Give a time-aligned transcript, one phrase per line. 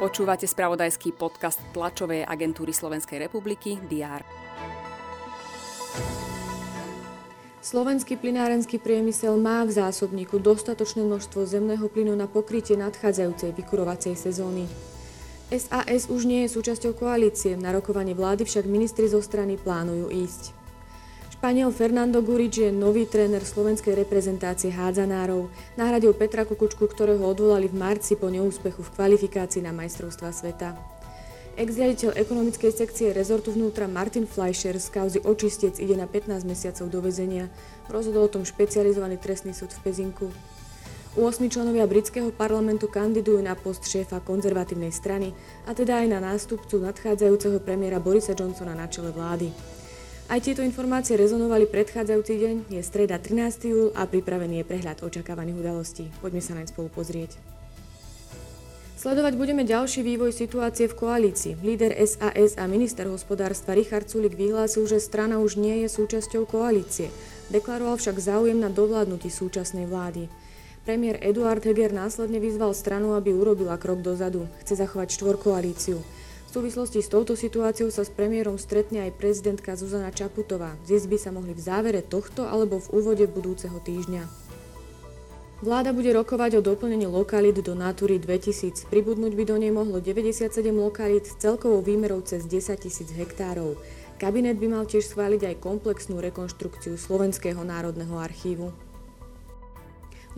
[0.00, 4.24] Počúvate spravodajský podcast tlačovej agentúry Slovenskej republiky DR.
[7.60, 14.64] Slovenský plinárenský priemysel má v zásobníku dostatočné množstvo zemného plynu na pokrytie nadchádzajúcej vykurovacej sezóny.
[15.52, 20.59] SAS už nie je súčasťou koalície, na rokovanie vlády však ministri zo strany plánujú ísť.
[21.40, 25.48] Španiel Fernando Gurič je nový tréner slovenskej reprezentácie hádzanárov.
[25.80, 30.76] Nahradil Petra Kukučku, ktorého odvolali v marci po neúspechu v kvalifikácii na majstrovstva sveta.
[31.56, 37.00] Ex-riaditeľ ekonomickej sekcie rezortu vnútra Martin Fleischer z kauzy očistec ide na 15 mesiacov do
[37.00, 37.48] väzenia.
[37.88, 40.28] Rozhodol o tom špecializovaný trestný súd v Pezinku.
[41.16, 45.32] 8 členovia britského parlamentu kandidujú na post šéfa konzervatívnej strany
[45.64, 49.79] a teda aj na nástupcu nadchádzajúceho premiéra Borisa Johnsona na čele vlády.
[50.30, 53.66] Aj tieto informácie rezonovali predchádzajúci deň, je streda 13.
[53.66, 56.06] júl a pripravený je prehľad očakávaných udalostí.
[56.22, 57.34] Poďme sa naň spolu pozrieť.
[58.94, 61.58] Sledovať budeme ďalší vývoj situácie v koalícii.
[61.66, 67.10] Líder SAS a minister hospodárstva Richard Sulik vyhlásil, že strana už nie je súčasťou koalície.
[67.50, 70.30] Deklaroval však záujem na dovládnutí súčasnej vlády.
[70.86, 74.46] Premiér Eduard Heger následne vyzval stranu, aby urobila krok dozadu.
[74.62, 76.19] Chce zachovať štvorkoalíciu.
[76.50, 80.74] V súvislosti s touto situáciou sa s premiérom stretne aj prezidentka Zuzana Čaputová.
[80.82, 84.26] Zjesť by sa mohli v závere tohto alebo v úvode budúceho týždňa.
[85.62, 88.90] Vláda bude rokovať o doplnení lokalít do Natúry 2000.
[88.90, 93.78] Pribudnúť by do nej mohlo 97 lokalít s celkovou výmerou cez 10 tisíc hektárov.
[94.18, 98.89] Kabinet by mal tiež schváliť aj komplexnú rekonštrukciu Slovenského národného archívu.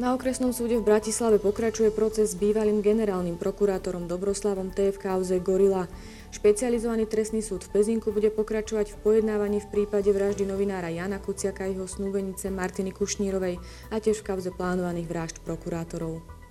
[0.00, 4.88] Na okresnom súde v Bratislave pokračuje proces s bývalým generálnym prokurátorom Dobroslavom T.
[4.88, 5.84] v kauze Gorila.
[6.32, 11.68] Špecializovaný trestný súd v Pezinku bude pokračovať v pojednávaní v prípade vraždy novinára Jana Kuciaka
[11.68, 13.60] a jeho snúbenice Martiny Kušnírovej
[13.92, 16.41] a tiež v kauze plánovaných vražd prokurátorov.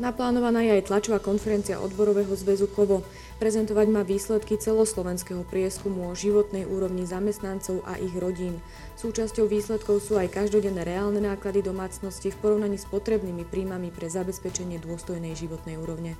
[0.00, 3.04] Naplánovaná je aj tlačová konferencia odborového zväzu KOVO.
[3.36, 8.64] Prezentovať má výsledky celoslovenského prieskumu o životnej úrovni zamestnancov a ich rodín.
[8.96, 14.80] Súčasťou výsledkov sú aj každodenné reálne náklady domácnosti v porovnaní s potrebnými príjmami pre zabezpečenie
[14.80, 16.16] dôstojnej životnej úrovne.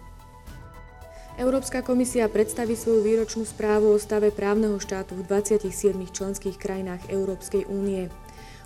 [1.41, 5.73] Európska komisia predstaví svoju výročnú správu o stave právneho štátu v 27
[6.13, 8.13] členských krajinách Európskej únie.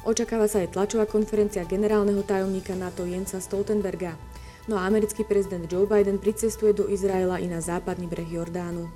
[0.03, 4.19] Očakáva sa aj tlačová konferencia generálneho tajomníka NATO Jensa Stoltenberga.
[4.65, 8.89] No a americký prezident Joe Biden pricestuje do Izraela i na západný breh Jordánu.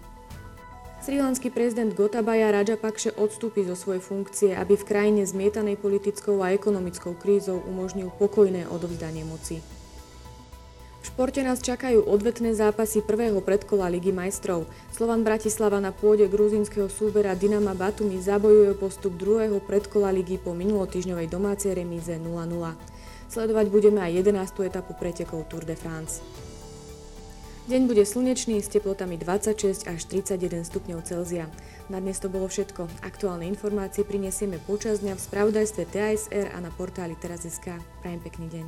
[1.05, 7.15] Srilanský prezident Gotabaya Rajapakše odstúpi zo svojej funkcie, aby v krajine zmietanej politickou a ekonomickou
[7.17, 9.61] krízou umožnil pokojné odovzdanie moci.
[10.99, 14.67] V športe nás čakajú odvetné zápasy prvého predkola Ligy majstrov.
[14.91, 21.31] Slovan Bratislava na pôde gruzínskeho súbera Dynama Batumi zabojuje postup druhého predkola ligy po minulotýžňovej
[21.31, 22.98] domácej remíze 0-0.
[23.29, 24.65] Sledovať budeme aj 11.
[24.65, 26.25] etapu pretekov Tour de France.
[27.69, 31.53] Deň bude slnečný s teplotami 26 až 31 stupňov Celzia.
[31.93, 32.89] Na dnes to bolo všetko.
[33.05, 37.77] Aktuálne informácie prinesieme počas dňa v spravodajstve TASR a na portáli teraz.sk.
[38.01, 38.67] Prajem pekný deň.